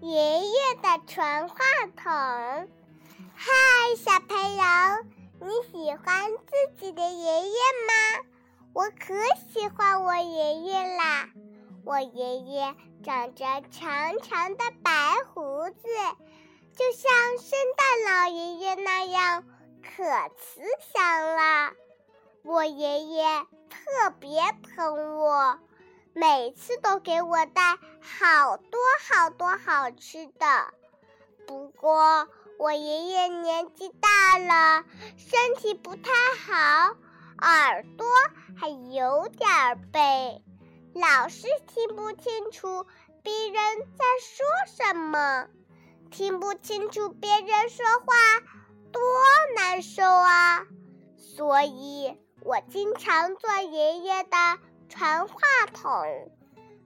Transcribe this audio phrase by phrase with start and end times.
[0.00, 1.56] 爷爷的传话
[1.96, 2.68] 筒。
[3.34, 3.50] 嗨，
[3.96, 4.64] 小朋友，
[5.40, 7.54] 你喜欢自己的爷爷
[7.86, 8.26] 吗？
[8.74, 9.14] 我可
[9.52, 11.30] 喜欢我爷爷啦！
[11.84, 14.92] 我爷爷长着长长的白
[15.34, 15.82] 胡子，
[16.76, 19.44] 就像圣诞老爷爷那样，
[19.82, 20.04] 可
[20.36, 20.60] 慈
[20.92, 21.72] 祥了。
[22.44, 23.24] 我爷爷
[23.68, 25.58] 特别疼我，
[26.12, 30.72] 每次都给我带好多好多好吃的。
[31.46, 34.84] 不过我爷爷年纪大了，
[35.16, 36.10] 身体不太
[36.46, 36.96] 好，
[37.38, 38.06] 耳朵
[38.56, 39.48] 还有点
[39.92, 40.42] 背，
[40.94, 42.86] 老是听不清楚
[43.22, 45.46] 别人在说什么。
[46.10, 48.40] 听不清楚别人说话，
[48.92, 49.02] 多
[49.56, 50.66] 难受啊！
[51.16, 52.18] 所以。
[52.44, 54.36] 我经常做爷爷的
[54.88, 55.36] 传话
[55.72, 56.04] 筒，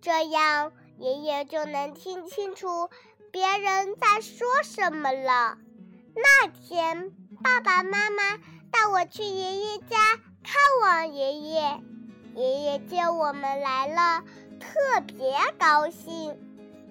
[0.00, 2.88] 这样爷爷就能听清楚
[3.32, 5.58] 别人在说什么了。
[6.14, 7.10] 那天，
[7.42, 8.36] 爸爸妈妈
[8.70, 9.96] 带我去爷爷家
[10.44, 11.82] 看望爷爷，
[12.34, 14.22] 爷爷见我们来了，
[14.60, 16.38] 特别高兴，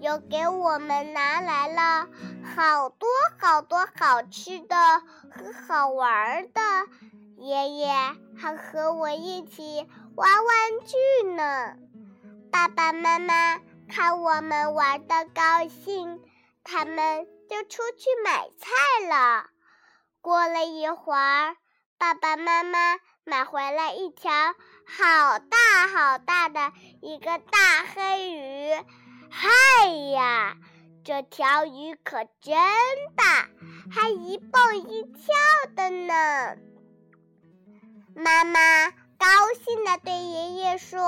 [0.00, 2.08] 又给我们拿来了
[2.56, 3.08] 好多
[3.38, 4.76] 好多好吃的
[5.30, 6.60] 和好玩的。
[7.36, 7.88] 爷爷
[8.36, 10.46] 还和我一起玩玩
[10.84, 11.76] 具呢。
[12.50, 16.20] 爸爸妈妈看我们玩的高兴，
[16.64, 19.46] 他们就出去买菜了。
[20.20, 21.56] 过了一会儿，
[21.96, 22.96] 爸爸妈妈
[23.28, 24.32] 买回来一条
[24.86, 28.72] 好大好大的一个大黑鱼。
[29.30, 30.56] 嗨呀，
[31.04, 32.56] 这条鱼可真
[33.14, 33.50] 大，
[33.92, 35.34] 还一蹦一跳
[35.76, 36.56] 的呢。
[38.16, 39.26] 妈妈高
[39.62, 40.98] 兴地对爷爷说：“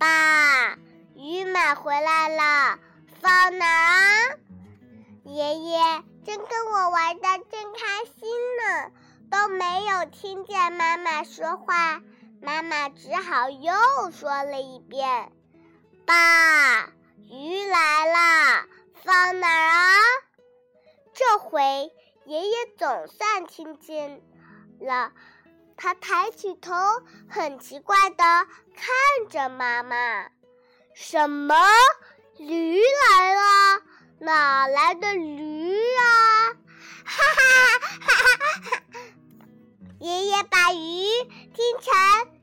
[0.00, 0.76] 爸，
[1.14, 2.80] 鱼买回来了，
[3.20, 4.40] 放哪儿？”
[5.22, 5.78] 爷爷
[6.26, 8.28] 正跟我玩的正开心
[8.58, 8.90] 呢，
[9.32, 12.02] 都没有听见妈妈说话。
[12.42, 13.72] 妈妈只好又
[14.10, 15.32] 说了一遍
[16.04, 16.90] ：“爸，
[17.30, 18.66] 鱼来了，
[19.02, 19.96] 放哪儿啊？”
[21.14, 21.90] 这回
[22.26, 24.20] 爷爷总算听见
[24.80, 25.12] 了。
[25.78, 26.74] 他抬起头，
[27.28, 30.28] 很奇怪的看着妈妈
[30.94, 31.54] ：“什么？
[32.36, 33.82] 驴来了？
[34.18, 36.52] 哪来的驴啊？”
[40.44, 41.06] 把鱼
[41.54, 41.92] 听成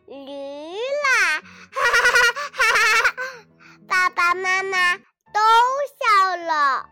[0.08, 1.42] 驴啦！
[1.72, 2.22] 哈哈哈
[2.54, 2.62] 哈
[3.04, 3.16] 哈！
[3.88, 5.40] 爸爸妈妈都
[6.00, 6.90] 笑了，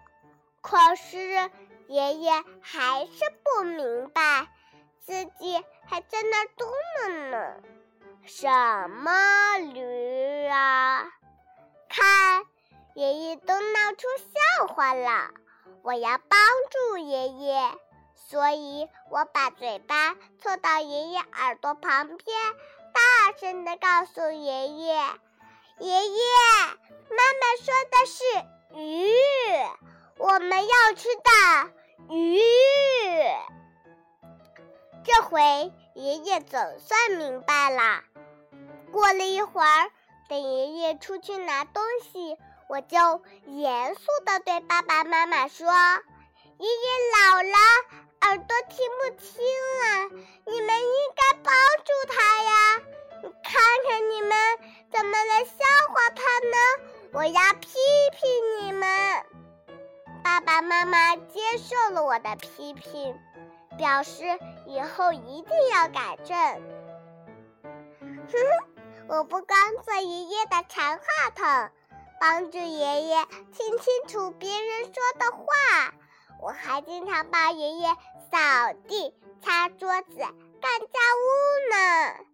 [0.61, 1.17] 可是
[1.87, 4.47] 爷爷还是不明白。
[5.05, 6.65] 自己还在那嘟
[7.05, 7.55] 囔呢，
[8.25, 11.05] 什么驴啊？
[11.87, 12.43] 看，
[12.93, 15.31] 爷爷都闹出笑话了。
[15.83, 16.39] 我要帮
[16.69, 17.71] 助爷爷，
[18.29, 22.37] 所以我把嘴巴凑到爷爷耳朵旁边，
[22.93, 24.95] 大声的告诉爷爷
[25.79, 26.19] ：“爷爷，
[27.09, 28.23] 妈妈说的是
[28.79, 29.13] 鱼，
[30.17, 32.41] 我们要吃的鱼。”
[35.05, 38.03] 这回爷爷总算明白了。
[38.91, 39.89] 过了一会儿，
[40.27, 42.97] 等爷爷出去拿东西，我就
[43.45, 45.67] 严肃地对爸爸妈妈说
[46.59, 47.57] ：“爷爷老了，
[48.27, 49.41] 耳朵听不清
[49.79, 50.09] 了，
[50.45, 51.53] 你们应该帮
[51.85, 52.81] 助他呀！
[53.41, 54.37] 看看你们
[54.91, 56.57] 怎么能笑话他呢？
[57.13, 57.69] 我要批
[58.11, 59.25] 评你们。”
[60.25, 63.17] 爸爸妈妈接受了我的批评。
[63.77, 64.23] 表示
[64.65, 66.35] 以后一定要改正。
[67.61, 68.37] 哼哼，
[69.07, 71.69] 我不光做爷爷的传话筒，
[72.19, 73.23] 帮助爷爷
[73.53, 75.93] 听清楚别人说的话，
[76.41, 77.95] 我还经常帮爷爷
[78.31, 79.13] 扫地
[79.43, 81.25] 擦桌子干家务
[81.71, 82.25] 呢？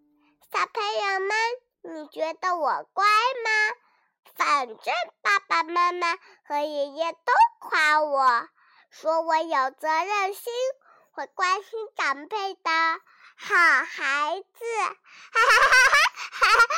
[0.52, 1.32] 小朋友们
[1.82, 3.50] 你觉得我乖吗？
[4.36, 6.18] 反正爸爸妈妈
[6.48, 8.50] 和爷爷都夸我
[8.90, 10.52] 说我有责任心
[11.12, 12.72] 会关心长辈的
[13.36, 14.66] 好孩子。
[14.76, 16.00] 哈哈哈哈
[16.32, 16.73] 哈哈